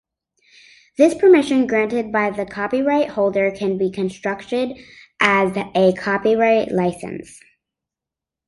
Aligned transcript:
This 0.97 1.13
permission 1.13 1.67
granted 1.67 2.11
by 2.11 2.31
the 2.31 2.43
copyright 2.43 3.09
holder 3.09 3.51
can 3.51 3.77
be 3.77 3.91
construed 3.91 4.79
as 5.21 5.55
a 5.75 5.93
copyright 5.93 6.71
license. 6.71 7.39